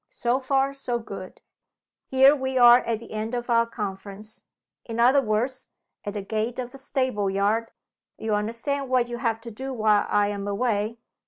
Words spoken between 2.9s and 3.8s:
the end of our